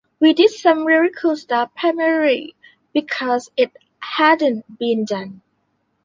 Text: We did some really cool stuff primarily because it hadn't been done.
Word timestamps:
We 0.19 0.33
did 0.33 0.49
some 0.49 0.83
really 0.83 1.11
cool 1.11 1.35
stuff 1.35 1.75
primarily 1.75 2.55
because 2.91 3.51
it 3.55 3.77
hadn't 3.99 4.79
been 4.79 5.05
done. 5.05 5.43